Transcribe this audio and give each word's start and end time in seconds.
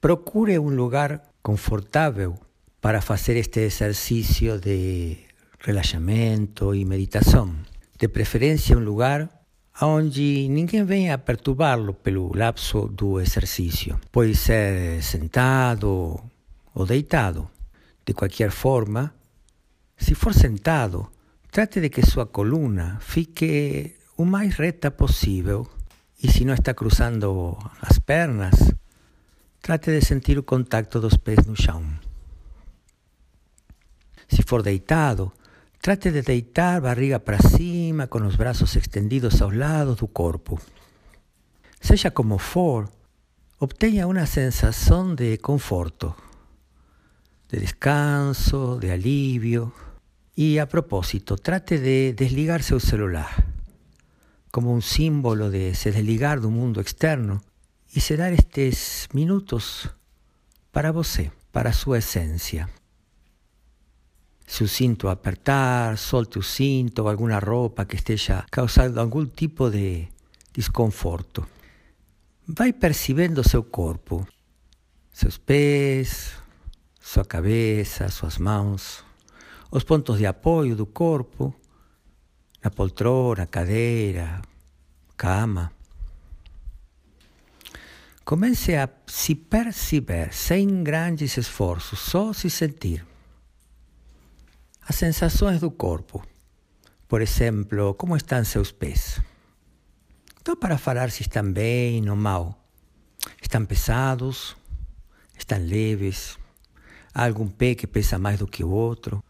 procure 0.00 0.58
un 0.58 0.76
lugar 0.76 1.22
confortável 1.42 2.38
para 2.80 3.00
fazer 3.00 3.36
este 3.36 3.64
exercício 3.64 4.58
de 4.60 5.26
relaxamento 5.58 6.74
e 6.74 6.84
meditação. 6.84 7.54
De 7.98 8.08
preferência, 8.08 8.76
um 8.76 8.84
lugar 8.84 9.28
onde 9.80 10.48
ninguém 10.48 10.84
venha 10.84 11.18
perturbá-lo 11.18 11.94
pelo 11.94 12.32
lapso 12.34 12.88
do 12.88 13.20
exercício. 13.20 14.00
Pode 14.10 14.34
ser 14.34 15.02
sentado 15.02 16.20
ou 16.74 16.86
deitado. 16.86 17.50
De 18.06 18.14
qualquer 18.14 18.50
forma, 18.50 19.14
se 19.96 20.14
for 20.14 20.32
sentado, 20.32 21.10
trate 21.50 21.80
de 21.80 21.90
que 21.90 22.06
sua 22.06 22.26
coluna 22.26 22.98
fique 23.00 23.96
o 24.16 24.24
mais 24.24 24.54
reta 24.54 24.90
possível 24.90 25.68
e 26.22 26.30
se 26.30 26.44
não 26.44 26.54
está 26.54 26.74
cruzando 26.74 27.56
as 27.80 27.98
pernas, 27.98 28.54
trate 29.68 29.90
de 29.90 30.00
sentir 30.00 30.38
o 30.38 30.44
contato 30.44 30.98
dos 30.98 31.18
pés 31.18 31.44
no 31.44 31.54
chão. 31.54 31.84
Se 34.26 34.42
for 34.42 34.62
deitado, 34.62 35.30
trate 35.78 36.10
de 36.10 36.22
deitar 36.22 36.80
barriga 36.80 37.20
para 37.20 37.36
cima, 37.36 38.06
com 38.06 38.24
os 38.26 38.34
braços 38.34 38.74
estendidos 38.76 39.42
aos 39.42 39.54
lados 39.54 39.98
do 39.98 40.08
corpo. 40.08 40.58
Seja 41.82 42.10
como 42.12 42.38
for, 42.38 42.88
obtenha 43.58 44.06
uma 44.06 44.24
sensação 44.24 45.14
de 45.14 45.36
conforto, 45.36 46.16
de 47.52 47.60
descanso, 47.60 48.78
de 48.80 48.90
alívio. 48.90 49.70
E 50.34 50.58
a 50.58 50.66
propósito, 50.66 51.36
trate 51.36 51.76
de 51.76 52.14
desligar 52.14 52.62
seu 52.62 52.80
celular 52.80 53.44
como 54.50 54.72
un 54.72 54.80
símbolo 54.80 55.50
de 55.50 55.74
se 55.74 55.92
desligar 55.92 56.40
do 56.40 56.50
mundo 56.50 56.80
externo 56.80 57.42
e 57.94 58.00
se 58.00 58.16
dar 58.16 58.32
estes 58.32 59.08
minutos 59.14 59.88
para 60.72 60.92
você, 60.92 61.30
para 61.52 61.72
sua 61.72 61.98
essência. 61.98 62.68
Se 64.46 64.64
o 64.64 64.68
cinto 64.68 65.08
apertar, 65.08 65.98
solte 65.98 66.38
o 66.38 66.42
cinto 66.42 67.02
ou 67.02 67.08
alguma 67.08 67.38
roupa 67.38 67.84
que 67.84 67.96
esteja 67.96 68.44
causando 68.50 68.98
algum 68.98 69.26
tipo 69.26 69.70
de 69.70 70.08
desconforto. 70.52 71.46
Vai 72.46 72.72
percebendo 72.72 73.46
seu 73.46 73.62
corpo, 73.62 74.26
seus 75.12 75.36
pés, 75.36 76.32
sua 76.98 77.24
cabeça, 77.24 78.08
suas 78.08 78.38
mãos, 78.38 79.04
os 79.70 79.84
pontos 79.84 80.18
de 80.18 80.26
apoio 80.26 80.74
do 80.74 80.86
corpo, 80.86 81.54
na 82.62 82.70
poltrona, 82.70 83.46
cadeira, 83.46 84.40
cama. 85.16 85.77
Comece 88.28 88.76
a 88.76 88.86
se 89.06 89.34
perceber 89.34 90.34
sem 90.34 90.84
grandes 90.84 91.38
esforços, 91.38 91.98
só 91.98 92.30
se 92.34 92.50
sentir. 92.50 93.02
As 94.86 94.96
sensações 94.96 95.62
do 95.62 95.70
corpo. 95.70 96.22
Por 97.08 97.22
exemplo, 97.22 97.94
como 97.94 98.14
estão 98.14 98.44
seus 98.44 98.70
pés? 98.70 99.18
Não 100.46 100.54
para 100.56 100.76
falar 100.76 101.10
se 101.10 101.22
estão 101.22 101.50
bem 101.50 102.06
ou 102.10 102.16
mal. 102.16 102.62
Estão 103.40 103.64
pesados? 103.64 104.54
Estão 105.34 105.58
leves? 105.58 106.38
Há 107.14 107.24
algum 107.24 107.48
pé 107.48 107.74
que 107.74 107.86
pesa 107.86 108.18
mais 108.18 108.38
do 108.40 108.46
que 108.46 108.62
o 108.62 108.68
outro? 108.68 109.24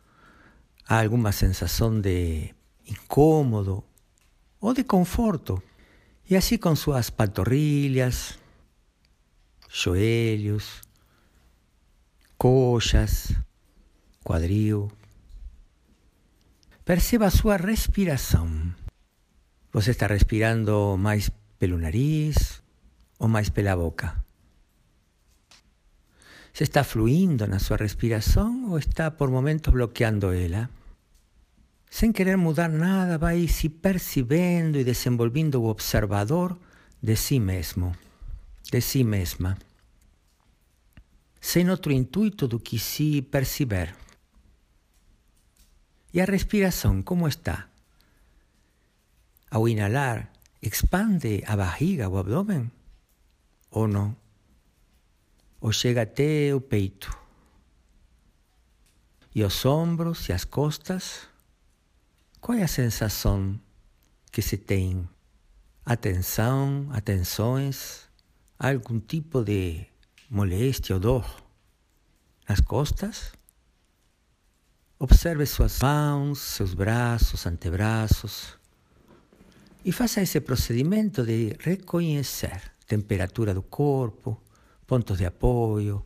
Há 0.88 1.02
alguma 1.02 1.30
sensação 1.30 2.00
de 2.00 2.52
incômodo 2.84 3.84
ou 4.60 4.74
de 4.74 4.82
conforto? 4.82 5.62
E 6.28 6.34
assim 6.34 6.58
com 6.58 6.74
suas 6.74 7.10
pantorrilhas, 7.10 8.36
joelhos, 9.68 10.82
coxas, 12.36 13.34
quadril. 14.24 14.90
Perceba 16.84 17.26
a 17.26 17.30
sua 17.30 17.56
respiração. 17.56 18.48
Você 19.72 19.90
está 19.90 20.06
respirando 20.06 20.96
mais 20.98 21.30
pelo 21.58 21.76
nariz 21.76 22.62
ou 23.18 23.28
mais 23.28 23.50
pela 23.50 23.76
boca? 23.76 24.24
Se 26.52 26.64
está 26.64 26.82
fluindo 26.82 27.46
na 27.46 27.58
sua 27.58 27.76
respiração 27.76 28.70
ou 28.70 28.78
está 28.78 29.10
por 29.10 29.30
momentos 29.30 29.72
bloqueando 29.72 30.32
ela? 30.32 30.68
Sem 31.90 32.12
querer 32.12 32.36
mudar 32.36 32.68
nada, 32.68 33.16
vai 33.18 33.46
se 33.48 33.68
percebendo 33.68 34.78
e 34.78 34.84
desenvolvendo 34.84 35.62
o 35.62 35.68
observador 35.68 36.56
de 37.02 37.16
si 37.16 37.38
mesmo, 37.38 37.94
de 38.70 38.80
si 38.80 39.04
mesma, 39.04 39.56
sem 41.40 41.70
outro 41.70 41.92
intuito 41.92 42.46
do 42.48 42.58
que 42.58 42.78
se 42.78 43.22
perceber. 43.22 43.94
E 46.12 46.20
a 46.20 46.24
respiração, 46.24 47.02
como 47.02 47.28
está? 47.28 47.68
Ao 49.50 49.68
inalar, 49.68 50.32
expande 50.60 51.42
a 51.46 51.56
barriga, 51.56 52.08
o 52.08 52.18
abdômen? 52.18 52.70
Ou 53.70 53.86
não? 53.86 54.16
Ou 55.60 55.72
chega 55.72 56.02
até 56.02 56.54
o 56.54 56.60
peito? 56.60 57.16
E 59.34 59.44
os 59.44 59.64
ombros 59.64 60.28
e 60.28 60.32
as 60.32 60.44
costas? 60.44 61.28
Qual 62.40 62.56
é 62.56 62.62
a 62.62 62.68
sensação 62.68 63.60
que 64.32 64.40
se 64.42 64.56
tem? 64.56 65.08
Atenção, 65.84 66.88
atenções, 66.92 68.08
algum 68.58 69.00
tipo 69.00 69.42
de 69.42 69.86
moléstia 70.28 70.94
ou 70.94 71.00
dor 71.00 71.42
nas 72.48 72.60
costas? 72.60 73.32
Observe 74.98 75.46
suas 75.46 75.78
mãos, 75.80 76.40
seus 76.40 76.74
braços, 76.74 77.46
antebraços 77.46 78.58
e 79.84 79.92
faça 79.92 80.20
esse 80.20 80.40
procedimento 80.40 81.24
de 81.24 81.56
reconhecer 81.60 82.60
temperatura 82.86 83.54
do 83.54 83.62
corpo, 83.62 84.42
pontos 84.86 85.18
de 85.18 85.26
apoio, 85.26 86.04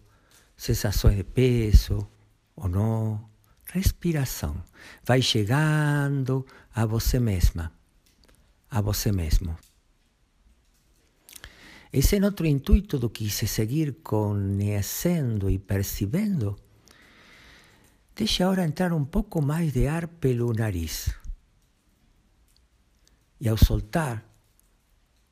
sensações 0.56 1.16
de 1.16 1.24
peso 1.24 2.06
ou 2.54 2.68
não, 2.68 3.28
respiração. 3.72 4.62
Vai 5.04 5.22
chegando 5.22 6.46
a 6.74 6.84
você 6.84 7.18
mesma, 7.18 7.72
a 8.70 8.80
você 8.80 9.10
mesmo. 9.10 9.56
E 11.92 12.00
sem 12.00 12.24
outro 12.24 12.46
intuito 12.46 12.98
do 12.98 13.10
que 13.10 13.28
se 13.28 13.46
seguir 13.46 13.98
conhecendo 14.02 15.50
e 15.50 15.58
percebendo, 15.58 16.56
Deixe 18.14 18.42
agora 18.42 18.64
entrar 18.64 18.92
um 18.92 19.04
pouco 19.06 19.40
mais 19.40 19.72
de 19.72 19.88
ar 19.88 20.06
pelo 20.06 20.52
nariz. 20.52 21.08
E 23.40 23.48
ao 23.48 23.56
soltar, 23.56 24.22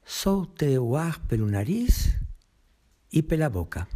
solte 0.03 0.79
o 0.79 0.97
ar 0.97 1.21
pelo 1.29 1.47
nariz 1.47 2.17
e 3.13 3.23
pela 3.23 3.51
boca. 3.51 3.87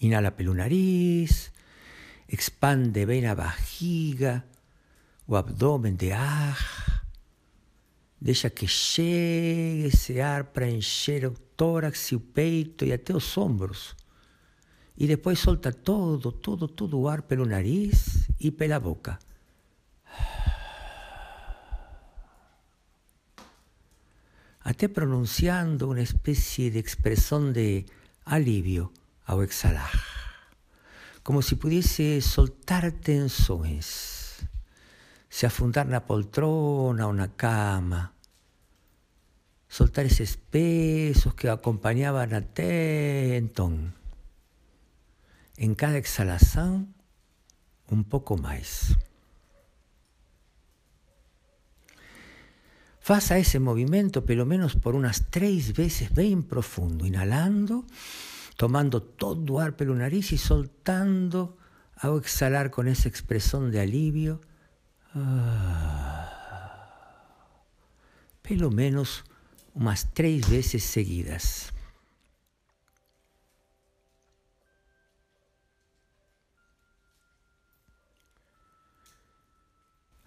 Inhala 0.00 0.30
pelo 0.30 0.54
nariz, 0.54 1.50
expande 2.28 3.04
bem 3.04 3.26
a 3.26 3.34
barriga, 3.34 4.44
o 5.26 5.34
abdômen 5.34 5.96
de 5.96 6.12
ar. 6.12 6.75
Deixa 8.20 8.48
que 8.48 8.66
chegue 8.66 9.86
esse 9.86 10.20
ar 10.20 10.44
para 10.44 10.68
encher 10.68 11.26
o 11.26 11.32
tórax 11.56 12.12
e 12.12 12.16
o 12.16 12.20
peito 12.20 12.84
e 12.84 12.92
até 12.92 13.14
os 13.14 13.36
ombros 13.36 13.94
e 14.96 15.06
depois 15.06 15.38
solta 15.38 15.72
todo, 15.72 16.32
todo, 16.32 16.66
todo 16.66 16.98
o 16.98 17.08
ar 17.08 17.22
pelo 17.22 17.44
nariz 17.44 18.28
e 18.40 18.50
pela 18.50 18.80
boca. 18.80 19.18
Até 24.60 24.88
pronunciando 24.88 25.90
uma 25.90 26.00
espécie 26.00 26.70
de 26.70 26.78
expressão 26.78 27.52
de 27.52 27.84
alívio 28.24 28.90
ao 29.26 29.42
exalar. 29.42 29.92
Como 31.22 31.42
se 31.42 31.56
pudesse 31.56 32.20
soltar 32.20 32.90
tensões, 32.90 34.15
se 35.28 35.46
afundar 35.46 35.86
na 35.86 36.00
poltrona 36.00 37.06
ou 37.06 37.12
na 37.12 37.28
cama, 37.28 38.12
soltar 39.68 40.06
esses 40.06 40.36
pesos 40.36 41.32
que 41.34 41.48
acompanhavam 41.48 42.36
até 42.36 43.36
então 43.36 43.92
em 45.58 45.74
cada 45.74 45.98
exalação 45.98 46.86
um 47.90 48.02
pouco 48.02 48.40
mais. 48.40 48.96
Faça 53.00 53.38
esse 53.38 53.58
movimento 53.60 54.20
pelo 54.22 54.44
menos 54.44 54.74
por 54.74 54.94
umas 54.94 55.20
três 55.20 55.70
vezes 55.70 56.08
bem 56.08 56.42
profundo, 56.42 57.06
inalando, 57.06 57.86
tomando 58.56 59.00
todo 59.00 59.54
o 59.54 59.58
ar 59.58 59.72
pelo 59.72 59.94
nariz 59.94 60.32
e 60.32 60.38
soltando 60.38 61.56
ao 62.02 62.18
exalar 62.18 62.68
com 62.68 62.82
essa 62.82 63.06
expressão 63.06 63.70
de 63.70 63.78
alívio. 63.78 64.40
Ah. 65.18 66.76
Pelo 68.42 68.70
menos 68.70 69.24
umas 69.74 70.04
três 70.04 70.46
vezes 70.46 70.84
seguidas. 70.84 71.72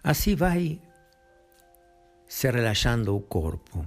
Assim 0.02 0.34
vai 0.34 0.80
se 2.26 2.50
relaxando 2.50 3.14
o 3.14 3.20
corpo, 3.20 3.86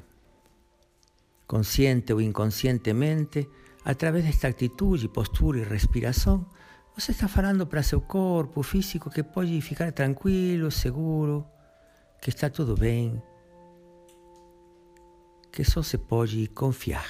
consciente 1.47 2.13
ou 2.13 2.21
inconscientemente, 2.21 3.49
através 3.83 4.23
desta 4.23 4.47
atitude, 4.47 5.09
postura 5.09 5.59
e 5.59 5.63
respiração, 5.63 6.45
você 6.95 7.11
está 7.11 7.27
falando 7.27 7.65
para 7.65 7.81
seu 7.81 7.99
corpo 7.99 8.61
físico 8.61 9.09
que 9.09 9.23
pode 9.23 9.59
ficar 9.61 9.91
tranquilo, 9.91 10.69
seguro, 10.69 11.45
que 12.21 12.29
está 12.29 12.49
tudo 12.49 12.75
bem, 12.75 13.21
que 15.51 15.63
só 15.63 15.81
se 15.81 15.97
pode 15.97 16.47
confiar. 16.47 17.07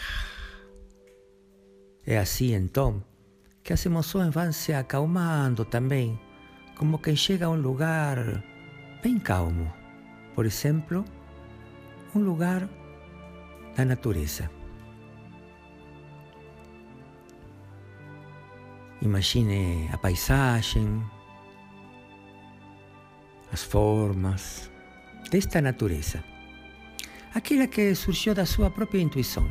É 2.06 2.18
assim 2.18 2.54
então 2.54 3.04
que 3.62 3.74
as 3.74 3.86
emoções 3.86 4.34
vão 4.34 4.52
se 4.52 4.74
acalmando 4.74 5.66
também, 5.66 6.20
como 6.78 6.98
quem 6.98 7.16
chega 7.16 7.46
a 7.46 7.50
um 7.50 7.56
lugar 7.56 8.44
bem 9.02 9.20
calmo. 9.20 9.72
Por 10.34 10.46
exemplo, 10.46 11.04
um 12.16 12.20
lugar 12.20 12.70
da 13.76 13.84
natureza. 13.84 14.50
Imagine 19.04 19.90
a 19.92 19.98
paisagem, 19.98 21.04
as 23.52 23.62
formas 23.62 24.72
desta 25.30 25.60
natureza. 25.60 26.24
Aquela 27.36 27.68
que 27.68 27.94
surgiu 27.96 28.34
da 28.34 28.46
sua 28.46 28.72
própria 28.72 29.02
intuição, 29.02 29.46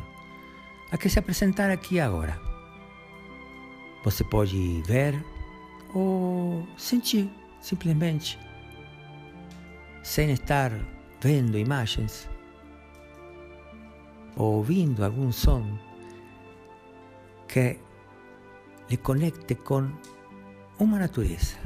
a 0.91 0.97
que 0.97 1.07
se 1.07 1.19
apresentar 1.19 1.69
aqui 1.69 1.99
agora. 1.99 2.35
Você 4.03 4.23
pode 4.23 4.81
ver 4.87 5.23
ou 5.93 6.67
sentir 6.75 7.29
simplesmente, 7.61 8.39
sem 10.01 10.31
estar 10.31 10.71
vendo 11.21 11.59
imagens, 11.59 12.27
ou 14.35 14.55
ouvindo 14.55 15.05
algum 15.05 15.31
som 15.31 15.77
que 17.47 17.77
lhe 18.89 18.97
conecte 18.97 19.55
com 19.55 19.89
uma 20.79 20.99
natureza. 20.99 21.57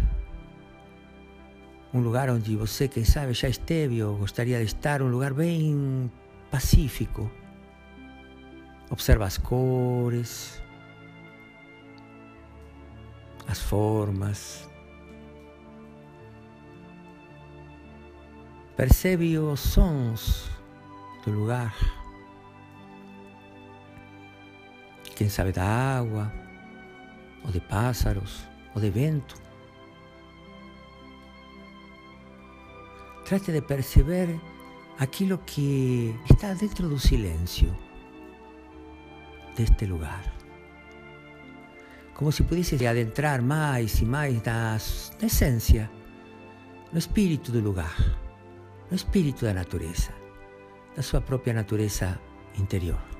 Um 1.93 2.01
lugar 2.01 2.29
onde 2.29 2.55
você, 2.55 2.87
quem 2.87 3.03
sabe, 3.03 3.33
já 3.33 3.47
esteve 3.47 4.03
ou 4.03 4.17
gostaria 4.17 4.59
de 4.59 4.65
estar, 4.65 5.01
um 5.01 5.09
lugar 5.09 5.33
bem 5.33 6.11
pacífico. 6.51 7.31
Observa 8.89 9.25
as 9.25 9.37
cores, 9.37 10.61
as 13.47 13.61
formas. 13.61 14.69
Percebe 18.75 19.37
os 19.39 19.59
sons 19.59 20.49
do 21.25 21.31
lugar. 21.31 21.75
Quem 25.15 25.29
sabe 25.29 25.51
da 25.51 25.63
água, 25.63 26.31
ou 27.47 27.51
de 27.51 27.61
pássaros, 27.61 28.45
ou 28.75 28.81
de 28.81 28.89
vento. 28.89 29.35
Trate 33.25 33.51
de 33.51 33.61
perceber 33.61 34.39
aquilo 34.99 35.37
que 35.39 36.15
está 36.29 36.53
dentro 36.53 36.87
do 36.89 36.99
silêncio 36.99 37.75
deste 39.55 39.85
lugar. 39.85 40.23
Como 42.13 42.31
se 42.31 42.43
pudesse 42.43 42.85
adentrar 42.85 43.41
mais 43.41 43.99
e 44.01 44.05
mais 44.05 44.41
na, 44.43 44.77
essência, 45.21 45.89
no 46.91 46.99
espírito 46.99 47.51
do 47.51 47.59
lugar, 47.59 47.95
no 48.89 48.95
espírito 48.95 49.45
da 49.45 49.53
natureza, 49.53 50.11
da 50.95 51.03
sua 51.03 51.21
própria 51.21 51.53
natureza 51.53 52.19
interior. 52.57 53.16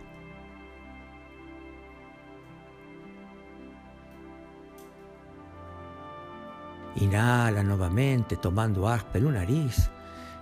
Inhala 6.99 7.61
novamente, 7.63 8.35
tomando 8.35 8.85
ar 8.85 9.03
pelo 9.05 9.31
nariz. 9.31 9.89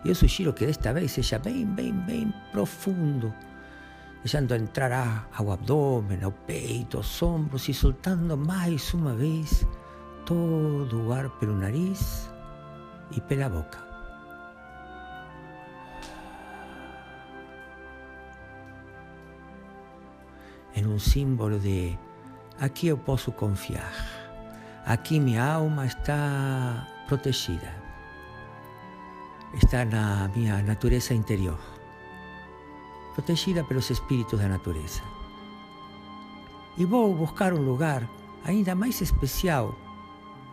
E 0.03 0.09
eu 0.09 0.15
sugiro 0.15 0.53
que 0.53 0.65
desta 0.65 0.93
vez 0.93 1.11
seja 1.11 1.39
bem, 1.39 1.65
bem, 1.65 1.91
bem 1.91 2.33
profundo, 2.51 3.33
deixando 4.21 4.55
entrar 4.55 5.27
ao 5.35 5.51
abdômen, 5.51 6.23
ao 6.23 6.31
peito, 6.31 6.97
aos 6.97 7.21
ombros 7.21 7.67
e 7.67 7.73
soltando 7.73 8.37
mais 8.37 8.93
uma 8.93 9.13
vez 9.13 9.67
todo 10.25 11.07
o 11.07 11.13
ar 11.13 11.29
pelo 11.31 11.57
nariz 11.57 12.31
e 13.11 13.19
pela 13.19 13.49
boca. 13.49 13.83
Em 20.75 20.85
um 20.85 20.99
símbolo 20.99 21.59
de 21.59 21.97
aqui 22.59 22.87
eu 22.87 22.97
posso 22.97 23.31
confiar. 23.31 24.24
Aqui 24.85 25.19
minha 25.19 25.43
alma 25.43 25.87
está 25.87 26.87
protegida. 27.07 27.73
Está 29.55 29.83
na 29.83 30.27
minha 30.27 30.61
natureza 30.61 31.11
interior. 31.11 31.57
Protegida 33.15 33.63
pelos 33.63 33.89
espíritos 33.89 34.39
da 34.39 34.47
natureza. 34.47 35.01
E 36.77 36.85
vou 36.85 37.15
buscar 37.15 37.51
um 37.51 37.65
lugar 37.65 38.07
ainda 38.43 38.75
mais 38.75 39.01
especial, 39.01 39.73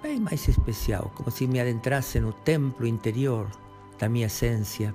bem 0.03 0.19
mais 0.19 0.49
especial, 0.49 1.13
como 1.15 1.31
se 1.31 1.47
me 1.47 1.61
adentrasse 1.61 2.19
no 2.19 2.33
templo 2.33 2.87
interior 2.87 3.51
da 3.99 4.09
minha 4.09 4.29
essência. 4.29 4.95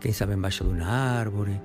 Quem 0.00 0.14
sabe 0.14 0.32
embaixo 0.32 0.64
de 0.64 0.70
uma 0.70 0.86
árvore, 0.86 1.60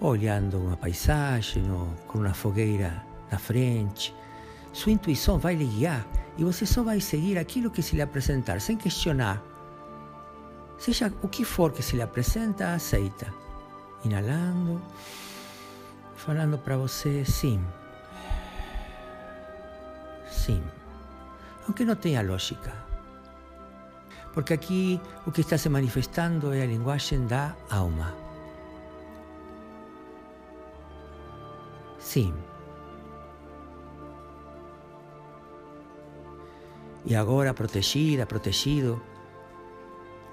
olhando 0.00 0.58
uma 0.58 0.76
paisagem 0.76 1.68
ou 1.72 1.88
com 2.06 2.18
uma 2.18 2.34
fogueira 2.34 3.04
na 3.32 3.38
frente 3.38 4.14
sua 4.72 4.92
intuição 4.92 5.38
vai 5.38 5.54
lhe 5.54 5.64
guiar 5.64 6.06
e 6.36 6.44
você 6.44 6.64
só 6.64 6.82
vai 6.82 7.00
seguir 7.00 7.38
aquilo 7.38 7.70
que 7.70 7.82
se 7.82 7.96
lhe 7.96 8.02
apresentar, 8.02 8.60
sem 8.60 8.76
questionar. 8.76 9.42
Seja 10.78 11.12
o 11.22 11.28
que 11.28 11.44
for 11.44 11.72
que 11.72 11.82
se 11.82 11.96
lhe 11.96 12.02
apresenta, 12.02 12.74
aceita. 12.74 13.32
Inalando, 14.04 14.80
falando 16.14 16.56
para 16.56 16.76
você 16.76 17.24
sim. 17.24 17.60
Sim. 20.30 20.62
Aunque 21.66 21.84
não 21.84 21.96
tenha 21.96 22.22
lógica. 22.22 22.72
Porque 24.32 24.52
aqui 24.52 25.00
o 25.26 25.32
que 25.32 25.40
está 25.40 25.58
se 25.58 25.68
manifestando 25.68 26.52
é 26.52 26.62
a 26.62 26.66
linguagem 26.66 27.26
da 27.26 27.56
alma. 27.68 28.14
Sim. 31.98 32.32
Y 37.08 37.14
ahora 37.14 37.54
protegida, 37.54 38.28
protegido 38.28 39.00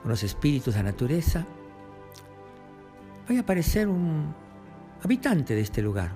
con 0.02 0.12
los 0.12 0.24
espíritus 0.24 0.74
de 0.74 0.84
la 0.84 0.92
naturaleza, 0.92 1.46
va 3.30 3.38
a 3.38 3.40
aparecer 3.40 3.88
un 3.88 4.36
habitante 5.02 5.56
de 5.56 5.62
este 5.62 5.82
lugar, 5.82 6.12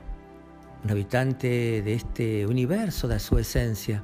un 0.83 0.91
habitante 0.91 1.81
de 1.81 1.93
este 1.93 2.45
universo 2.45 3.07
de 3.07 3.19
su 3.19 3.39
esencia, 3.39 4.03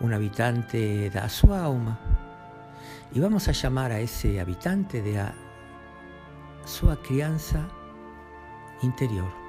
un 0.00 0.12
habitante 0.12 1.10
de 1.10 1.28
su 1.28 1.54
alma. 1.54 2.00
Y 3.14 3.20
vamos 3.20 3.46
a 3.46 3.52
llamar 3.52 3.92
a 3.92 4.00
ese 4.00 4.40
habitante 4.40 5.00
de 5.00 5.24
su 6.64 6.88
crianza 7.04 7.68
interior. 8.82 9.45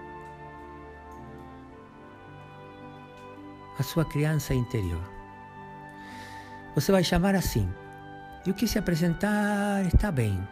A 3.80 3.84
sua 3.84 4.06
criança 4.06 4.54
interior. 4.54 5.04
Você 6.76 6.92
vai 6.92 7.04
chamar 7.04 7.36
assim. 7.36 7.70
E 8.46 8.52
o 8.52 8.54
que 8.54 8.68
se 8.68 8.80
apresentar 8.80 9.86
está 9.86 10.12
bem. 10.12 10.48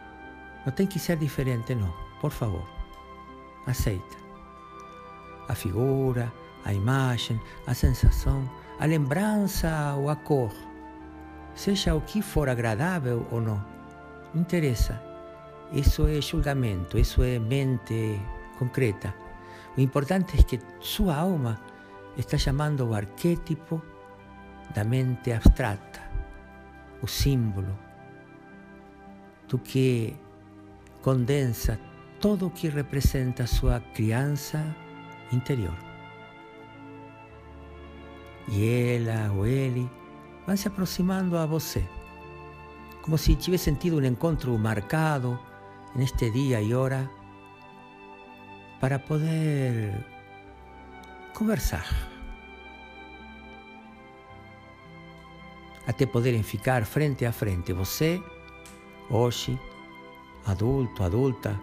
Não 0.64 0.72
tem 0.72 0.86
que 0.86 0.98
ser 0.98 1.16
diferente, 1.16 1.74
não. 1.74 1.92
Por 2.20 2.30
favor. 2.30 2.68
Aceita. 3.66 4.16
A 5.48 5.54
figura, 5.54 6.32
a 6.64 6.72
imagem, 6.72 7.40
a 7.66 7.74
sensação, 7.74 8.48
a 8.80 8.86
lembrança 8.86 9.94
ou 9.96 10.10
a 10.10 10.16
cor. 10.16 10.52
Seja 11.54 11.94
o 11.94 12.00
que 12.00 12.20
for 12.20 12.48
agradável 12.48 13.26
ou 13.30 13.40
não. 13.40 13.64
Não 14.34 14.42
interessa. 14.42 15.00
Isso 15.72 16.06
é 16.06 16.20
julgamento, 16.20 16.98
isso 16.98 17.22
é 17.22 17.38
mente 17.38 18.20
concreta. 18.58 19.14
O 19.76 19.80
importante 19.80 20.38
é 20.38 20.42
que 20.42 20.60
sua 20.80 21.16
alma 21.16 21.58
está 22.16 22.38
chamando 22.38 22.88
o 22.88 22.94
arquétipo 22.94 23.82
da 24.74 24.84
mente 24.84 25.32
abstrata, 25.32 26.00
o 27.02 27.06
símbolo, 27.06 27.76
do 29.48 29.58
que 29.58 30.16
condensa 31.02 31.78
todo 32.20 32.46
o 32.46 32.50
que 32.50 32.68
representa 32.68 33.44
a 33.44 33.46
sua 33.46 33.80
criança 33.94 34.74
interior. 35.32 35.76
E 38.48 38.96
ela 38.96 39.32
ou 39.32 39.46
ele 39.46 39.90
vão 40.46 40.56
se 40.56 40.68
aproximando 40.68 41.36
a 41.36 41.46
você, 41.46 41.84
como 43.02 43.18
si 43.18 43.36
ci 43.40 43.56
sentido 43.58 43.98
un 43.98 44.04
encuentro 44.04 44.56
marcado 44.58 45.38
en 45.94 46.02
este 46.02 46.30
día 46.30 46.60
y 46.60 46.72
hora 46.72 47.10
para 48.80 49.04
poder 49.04 50.15
conversar. 51.36 51.86
Até 55.86 56.06
poderem 56.06 56.42
ficar 56.42 56.84
frente 56.86 57.26
a 57.26 57.30
frente. 57.30 57.74
Você, 57.74 58.20
hoje, 59.10 59.60
adulto, 60.46 61.04
adulta. 61.04 61.60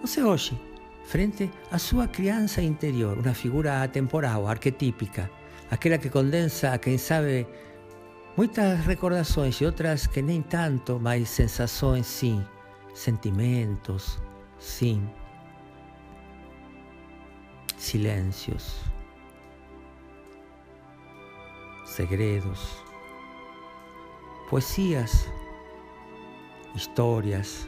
Você 0.00 0.22
hoje, 0.22 0.58
frente 1.04 1.50
à 1.70 1.78
sua 1.78 2.08
criança 2.08 2.62
interior, 2.62 3.18
uma 3.18 3.34
figura 3.34 3.82
atemporal, 3.82 4.48
arquetípica, 4.48 5.30
aquela 5.70 5.98
que 5.98 6.08
condensa, 6.08 6.76
quem 6.78 6.96
sabe, 6.96 7.46
muitas 8.34 8.80
recordações 8.86 9.60
e 9.60 9.66
outras 9.66 10.06
que 10.06 10.22
nem 10.22 10.40
tanto, 10.40 10.98
mas 10.98 11.28
sensações 11.28 12.06
sim, 12.06 12.42
sentimentos, 12.94 14.18
sim, 14.58 15.06
silêncios, 17.80 18.78
segredos, 21.82 22.76
poesías, 24.50 25.26
historias, 26.74 27.66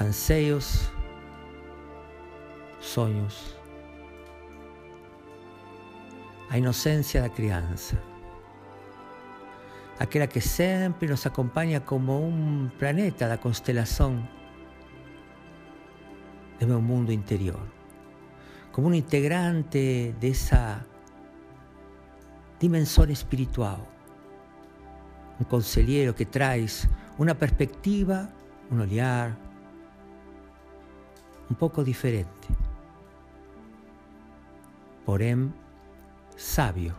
anseios, 0.00 0.88
sonhos, 2.78 3.56
a 6.48 6.56
inocência 6.56 7.20
da 7.20 7.28
criança, 7.28 8.00
aquela 9.98 10.28
que 10.28 10.40
sempre 10.40 11.08
nos 11.08 11.26
acompanha 11.26 11.80
como 11.80 12.24
um 12.24 12.70
planeta 12.78 13.26
da 13.26 13.36
constelação 13.36 14.26
do 16.60 16.68
meu 16.68 16.80
mundo 16.80 17.12
interior, 17.12 17.75
como 18.76 18.88
um 18.88 18.94
integrante 18.94 20.14
dessa 20.20 20.84
dimensão 22.60 23.08
espiritual 23.08 23.80
un 25.40 25.46
consigliere 25.46 26.12
que 26.12 26.26
traes 26.26 26.86
una 27.16 27.32
perspectiva, 27.34 28.28
un 28.70 28.80
olhar 28.80 29.34
un 31.48 31.56
poco 31.56 31.82
diferente, 31.82 32.48
porém 35.06 35.50
sabio. 36.36 36.94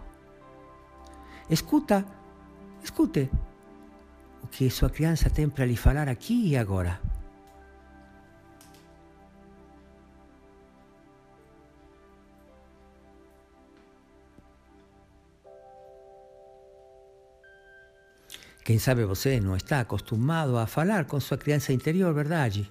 Escuta, 1.47 2.03
escute 2.83 3.29
o 4.41 4.47
que 4.47 4.71
sua 4.71 4.89
criança 4.89 5.29
tem 5.29 5.47
para 5.47 5.67
lhe 5.67 5.77
falar 5.77 6.09
aqui 6.09 6.49
e 6.49 6.57
agora. 6.57 7.06
Quem 18.67 18.77
sabe 18.77 19.05
você 19.05 19.39
não 19.39 19.55
está 19.55 19.79
acostumado 19.79 20.57
a 20.57 20.67
falar 20.67 21.05
com 21.05 21.17
sua 21.21 21.37
criança 21.37 21.71
interior, 21.71 22.13
verdade? 22.13 22.69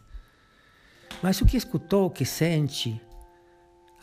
Mas 1.23 1.41
o 1.41 1.47
que 1.47 1.57
escutou, 1.57 2.05
o 2.05 2.11
que 2.11 2.27
sente, 2.27 3.01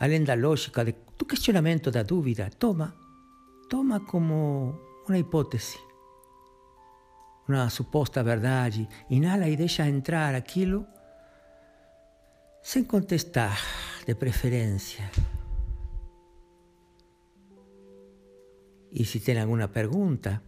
além 0.00 0.24
da 0.24 0.34
lógica, 0.34 0.84
do 0.84 1.24
questionamento, 1.24 1.92
da 1.92 2.02
dúvida, 2.02 2.50
toma, 2.58 2.92
toma 3.70 4.00
como 4.00 4.76
uma 5.06 5.16
hipótese, 5.16 5.78
uma 7.48 7.70
suposta 7.70 8.24
verdade, 8.24 8.88
inala 9.08 9.48
e 9.48 9.56
deixa 9.56 9.88
entrar 9.88 10.34
aquilo 10.34 10.84
sem 12.60 12.82
contestar, 12.82 13.56
de 14.04 14.16
preferência. 14.16 15.08
E 18.90 19.04
se 19.04 19.20
tem 19.20 19.40
alguma 19.40 19.68
pergunta, 19.68 20.42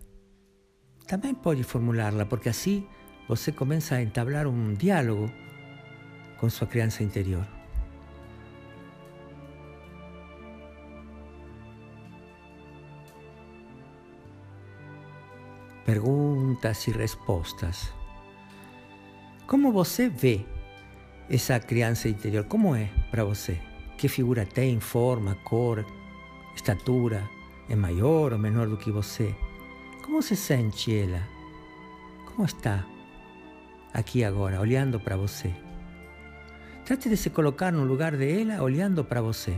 también 1.06 1.36
puede 1.36 1.64
formularla, 1.64 2.28
porque 2.28 2.50
así 2.50 2.86
você 3.28 3.54
comienza 3.54 3.96
a 3.96 4.00
entablar 4.00 4.46
un 4.46 4.76
diálogo 4.76 5.30
con 6.38 6.50
su 6.50 6.66
crianza 6.68 7.02
interior. 7.02 7.46
Perguntas 15.84 16.88
y 16.88 16.92
respuestas. 16.92 17.92
¿Cómo 19.46 19.70
você 19.70 20.08
ve 20.08 20.44
esa 21.28 21.60
crianza 21.60 22.08
interior? 22.08 22.48
¿Cómo 22.48 22.74
es 22.74 22.90
para 23.12 23.22
você? 23.22 23.60
¿Qué 23.96 24.08
figura 24.08 24.44
tem, 24.44 24.80
forma, 24.80 25.36
cor, 25.44 25.86
estatura? 26.56 27.30
¿Es 27.68 27.76
mayor 27.76 28.34
o 28.34 28.38
menor 28.38 28.68
do 28.68 28.76
que 28.76 28.90
você? 28.90 29.45
Como 30.06 30.22
se 30.22 30.36
sente 30.36 30.96
ela? 30.96 31.20
Como 32.26 32.44
está 32.44 32.86
aqui 33.92 34.22
agora, 34.22 34.60
olhando 34.60 35.00
para 35.00 35.16
você? 35.16 35.52
Trate 36.84 37.08
de 37.08 37.16
se 37.16 37.28
colocar 37.30 37.72
no 37.72 37.84
lugar 37.84 38.16
de 38.16 38.40
ela, 38.40 38.62
olhando 38.62 39.04
para 39.04 39.20
você. 39.20 39.52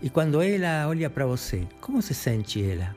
E 0.00 0.08
quando 0.08 0.40
ela 0.40 0.88
olha 0.88 1.10
para 1.10 1.26
você, 1.26 1.68
como 1.78 2.00
se 2.00 2.14
sente 2.14 2.62
ela? 2.62 2.96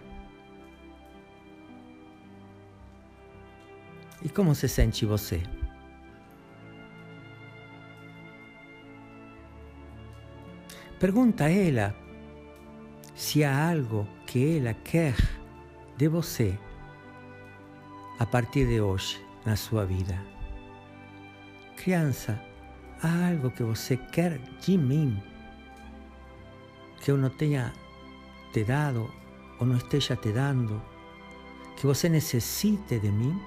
E 4.23 4.29
como 4.29 4.55
se 4.55 4.69
sente 4.69 5.05
você? 5.05 5.43
Pergunta 11.01 11.45
a 11.45 11.49
ela 11.49 11.95
se 13.15 13.43
há 13.43 13.71
algo 13.71 14.07
que 14.27 14.59
ela 14.59 14.75
quer 14.75 15.15
de 15.97 16.07
você 16.07 16.55
a 18.19 18.25
partir 18.27 18.67
de 18.67 18.79
hoje 18.79 19.19
na 19.43 19.55
sua 19.55 19.83
vida. 19.83 20.15
Criança, 21.75 22.39
há 23.01 23.29
algo 23.29 23.49
que 23.49 23.63
você 23.63 23.97
quer 23.97 24.37
de 24.59 24.77
mim 24.77 25.19
que 27.03 27.09
eu 27.09 27.17
não 27.17 27.31
tenha 27.31 27.73
te 28.53 28.63
dado 28.63 29.11
ou 29.59 29.65
não 29.65 29.77
esteja 29.77 30.15
te 30.15 30.31
dando, 30.31 30.79
que 31.77 31.87
você 31.87 32.09
necessite 32.09 32.99
de 32.99 33.11
mim? 33.11 33.41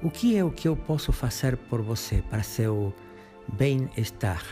O 0.00 0.10
que 0.10 0.36
é 0.36 0.44
o 0.44 0.50
que 0.50 0.68
eu 0.68 0.76
posso 0.76 1.12
fazer 1.12 1.56
por 1.56 1.82
você 1.82 2.22
para 2.30 2.44
seu 2.44 2.94
bem-estar, 3.48 4.44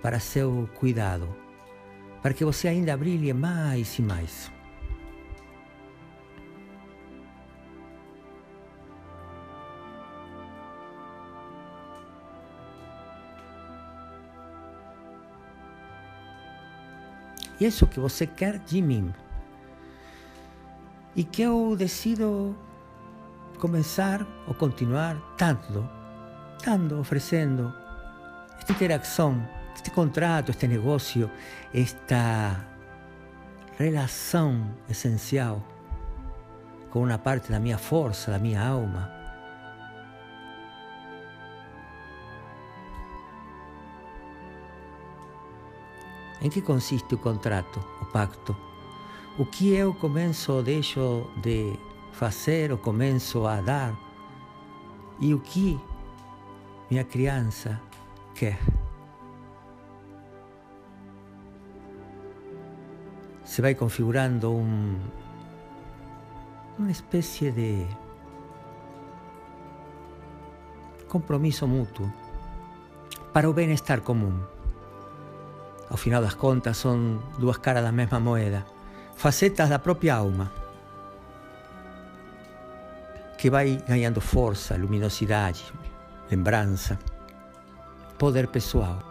para 0.00 0.18
seu 0.18 0.66
cuidado, 0.76 1.28
para 2.22 2.32
que 2.32 2.42
você 2.42 2.68
ainda 2.68 2.96
brilhe 2.96 3.34
mais 3.34 3.98
e 3.98 4.02
mais? 4.02 4.50
Isso 17.60 17.86
que 17.86 18.00
você 18.00 18.26
quer 18.26 18.58
de 18.58 18.80
mim. 18.80 19.12
E 21.14 21.22
que 21.22 21.42
eu 21.42 21.76
decido 21.76 22.56
comenzar 23.62 24.26
o 24.48 24.54
continuar 24.54 25.22
dando, 25.38 25.88
dando, 26.66 26.98
ofreciendo 26.98 27.72
esta 28.58 28.72
interacción, 28.72 29.48
este 29.72 29.92
contrato, 29.92 30.50
este 30.50 30.66
negocio, 30.66 31.30
esta 31.72 32.66
relación 33.78 34.74
esencial 34.88 35.62
con 36.90 37.02
una 37.02 37.22
parte 37.22 37.52
de 37.52 37.60
mi 37.60 37.72
fuerza, 37.74 38.32
de 38.32 38.40
mi 38.40 38.56
alma. 38.56 39.08
¿En 46.40 46.50
qué 46.50 46.64
consiste 46.64 47.14
el 47.14 47.20
contrato, 47.20 47.78
o 48.00 48.06
pacto? 48.06 48.56
O 49.38 49.46
que 49.46 49.72
eu 49.76 49.94
começo 49.94 50.60
deixo 50.64 51.30
de 51.40 51.78
fazer 52.12 52.70
ou 52.70 52.78
começo 52.78 53.46
a 53.46 53.60
dar 53.60 53.98
e 55.18 55.34
o 55.34 55.40
que 55.40 55.80
minha 56.90 57.04
criança 57.04 57.80
quer. 58.34 58.58
Se 63.44 63.60
vai 63.60 63.74
configurando 63.74 64.52
um, 64.52 64.98
uma 66.78 66.90
espécie 66.90 67.50
de 67.50 67.86
compromisso 71.08 71.66
mútuo 71.66 72.10
para 73.32 73.48
o 73.48 73.52
bem-estar 73.52 74.00
comum. 74.00 74.38
Ao 75.90 75.96
final 75.96 76.22
das 76.22 76.34
contas, 76.34 76.78
são 76.78 77.22
duas 77.38 77.58
caras 77.58 77.84
da 77.84 77.92
mesma 77.92 78.18
moeda, 78.18 78.64
facetas 79.14 79.68
da 79.68 79.78
própria 79.78 80.14
alma, 80.14 80.50
que 83.42 83.50
vai 83.50 83.82
ganhando 83.88 84.20
força, 84.20 84.76
luminosidade, 84.76 85.64
lembrança, 86.30 86.96
poder 88.16 88.46
pessoal. 88.46 89.02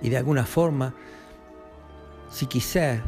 E 0.00 0.08
de 0.08 0.16
alguma 0.16 0.44
forma, 0.44 0.94
se 2.30 2.46
quiser, 2.46 3.04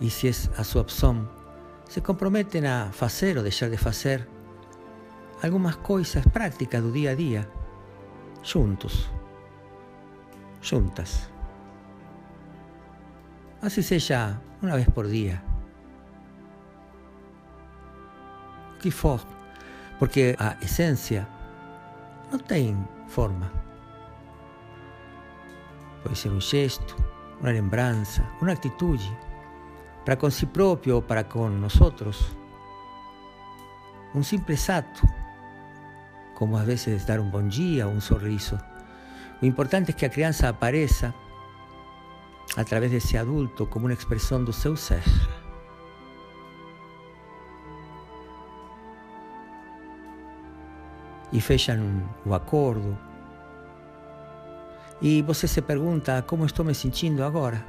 e 0.00 0.10
se 0.10 0.26
é 0.26 0.32
a 0.58 0.64
sua 0.64 0.82
opção, 0.82 1.28
se 1.88 2.00
comprometem 2.00 2.66
a 2.66 2.90
fazer 2.90 3.36
ou 3.36 3.44
deixar 3.44 3.70
de 3.70 3.76
fazer 3.76 4.28
algumas 5.40 5.76
coisas 5.76 6.26
práticas 6.32 6.82
do 6.82 6.90
dia 6.90 7.12
a 7.12 7.14
dia, 7.14 7.48
juntos, 8.42 9.08
juntas. 10.60 11.30
Assim 13.62 13.82
seja 13.82 14.36
uma 14.60 14.74
vez 14.74 14.88
por 14.88 15.06
dia. 15.06 15.51
O 18.90 19.20
porque 19.98 20.34
a 20.38 20.56
essência 20.60 21.28
não 22.30 22.38
tem 22.38 22.76
forma. 23.06 23.52
Pode 26.02 26.16
ser 26.16 26.30
um 26.30 26.40
gesto, 26.40 26.96
uma 27.40 27.50
lembrança, 27.50 28.24
uma 28.40 28.52
atitude 28.52 29.16
para 30.04 30.16
con 30.16 30.30
sí 30.30 30.46
propio 30.46 30.98
o 30.98 31.02
para 31.02 31.28
con 31.28 31.60
nosotros. 31.60 32.36
Un 34.14 34.24
simple 34.24 34.56
acto, 34.68 35.02
como 36.34 36.58
a 36.58 36.64
veces 36.64 37.06
dar 37.06 37.20
buen 37.20 37.48
día 37.48 37.86
o 37.86 37.90
un 37.90 38.00
sorriso. 38.00 38.58
Lo 39.40 39.46
importante 39.46 39.92
es 39.92 39.96
que 39.96 40.06
la 40.08 40.12
crianza 40.12 40.48
aparezca 40.48 41.14
a 42.56 42.64
través 42.64 42.90
de 42.90 42.98
ese 42.98 43.18
adulto 43.18 43.70
como 43.70 43.86
una 43.86 43.94
expresión 43.94 44.44
de 44.44 44.52
seu 44.52 44.76
ser. 44.76 45.02
Y 51.32 51.40
fechan 51.40 52.08
o 52.26 52.34
acordo. 52.34 52.98
Y 55.00 55.22
você 55.22 55.48
se 55.48 55.62
pregunta 55.62 56.22
cómo 56.26 56.44
estoy 56.44 56.66
me 56.66 56.74
sintiendo 56.74 57.24
ahora. 57.24 57.64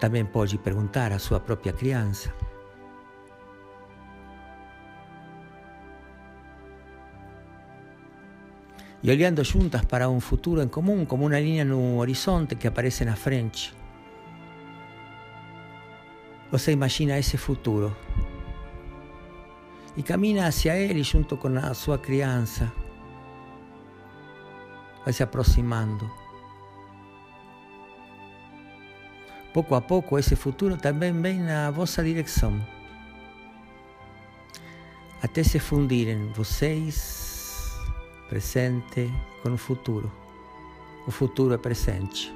Também 0.00 0.24
pode 0.24 0.56
perguntar 0.58 1.12
à 1.12 1.18
sua 1.18 1.38
própria 1.38 1.74
criança. 1.74 2.32
E 9.02 9.10
olhando 9.10 9.44
juntas 9.44 9.84
para 9.84 10.08
um 10.08 10.20
futuro 10.20 10.62
em 10.62 10.68
comum, 10.68 11.04
como 11.04 11.26
uma 11.26 11.38
linha 11.38 11.64
no 11.64 11.98
horizonte 11.98 12.56
que 12.56 12.66
aparece 12.66 13.04
na 13.04 13.16
frente. 13.16 13.74
Você 16.50 16.72
imagina 16.72 17.18
esse 17.18 17.36
futuro 17.36 17.96
e 19.96 20.02
caminha 20.02 20.46
hacia 20.46 20.76
ele 20.76 21.02
junto 21.02 21.36
com 21.36 21.48
a 21.48 21.74
sua 21.74 21.98
criança. 21.98 22.72
Vai 25.04 25.12
se 25.12 25.22
aproximando. 25.22 26.10
Pouco 29.52 29.74
a 29.74 29.80
pouco, 29.80 30.18
esse 30.18 30.36
futuro 30.36 30.76
também 30.76 31.12
vem 31.12 31.40
na 31.40 31.70
vossa 31.70 32.04
direção. 32.04 32.64
Até 35.22 35.42
se 35.42 35.58
fundirem 35.58 36.30
vocês, 36.32 37.72
presente, 38.28 39.12
com 39.42 39.52
o 39.52 39.58
futuro. 39.58 40.10
O 41.06 41.10
futuro 41.10 41.52
é 41.52 41.58
presente. 41.58 42.32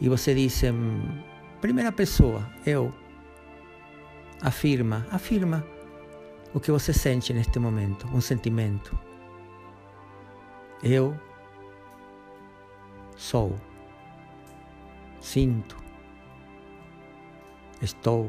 E 0.00 0.08
você 0.08 0.34
diz, 0.34 0.62
primeira 1.60 1.90
pessoa, 1.90 2.46
eu. 2.66 2.92
Afirma, 4.42 5.06
afirma 5.10 5.75
o 6.54 6.60
que 6.60 6.70
você 6.70 6.92
sente 6.92 7.32
neste 7.32 7.58
momento, 7.58 8.06
um 8.08 8.20
sentimento. 8.20 8.98
Eu 10.82 11.18
sou, 13.16 13.54
sinto, 15.20 15.76
estou. 17.80 18.28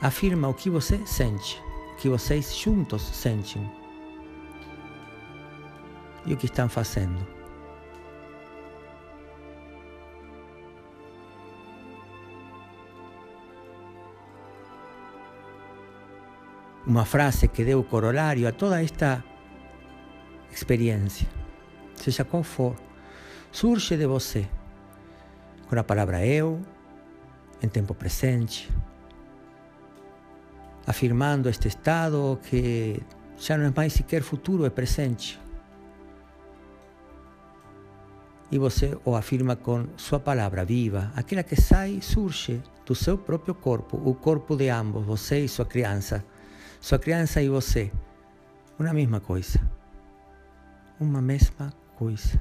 Afirma 0.00 0.48
o 0.48 0.54
que 0.54 0.68
você 0.68 0.98
sente, 1.06 1.62
o 1.92 1.96
que 1.96 2.08
vocês 2.08 2.56
juntos 2.56 3.02
sentem 3.02 3.70
e 6.26 6.34
o 6.34 6.36
que 6.36 6.46
estão 6.46 6.68
fazendo. 6.68 7.41
Uma 16.92 17.06
frase 17.06 17.48
que 17.48 17.64
deu 17.64 17.82
corolário 17.82 18.46
a 18.46 18.52
toda 18.52 18.82
esta 18.82 19.24
experiência, 20.52 21.26
seja 21.94 22.22
qual 22.22 22.42
for, 22.42 22.76
surge 23.50 23.96
de 23.96 24.04
você. 24.04 24.46
Com 25.70 25.78
a 25.78 25.82
palavra 25.82 26.26
eu, 26.26 26.60
em 27.62 27.68
tempo 27.68 27.94
presente, 27.94 28.70
afirmando 30.86 31.48
este 31.48 31.66
estado 31.66 32.38
que 32.42 33.02
já 33.38 33.56
não 33.56 33.68
é 33.68 33.72
mais 33.74 33.94
sequer 33.94 34.20
futuro, 34.20 34.66
é 34.66 34.68
presente. 34.68 35.40
E 38.50 38.58
você 38.58 38.98
o 39.02 39.16
afirma 39.16 39.56
com 39.56 39.86
sua 39.96 40.20
palavra 40.20 40.62
viva, 40.62 41.10
aquela 41.16 41.42
que 41.42 41.58
sai, 41.58 42.02
surge 42.02 42.62
do 42.84 42.94
seu 42.94 43.16
próprio 43.16 43.54
corpo, 43.54 43.96
o 43.96 44.14
corpo 44.14 44.54
de 44.54 44.68
ambos, 44.68 45.06
você 45.06 45.42
e 45.42 45.48
sua 45.48 45.64
criança, 45.64 46.22
sua 46.82 46.98
criança 46.98 47.40
e 47.40 47.48
você, 47.48 47.92
uma 48.76 48.92
mesma 48.92 49.20
coisa. 49.20 49.60
Uma 50.98 51.22
mesma 51.22 51.72
coisa. 51.96 52.40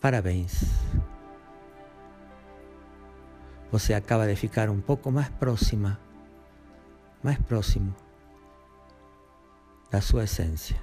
Parabéns. 0.00 0.64
Você 3.70 3.92
acaba 3.92 4.26
de 4.26 4.34
ficar 4.34 4.70
um 4.70 4.80
pouco 4.80 5.12
mais 5.12 5.28
próxima, 5.28 6.00
mais 7.22 7.38
próximo 7.40 7.94
da 9.90 10.00
sua 10.00 10.24
essência. 10.24 10.80